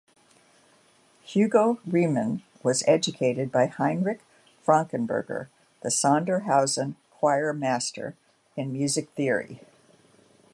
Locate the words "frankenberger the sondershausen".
4.65-6.95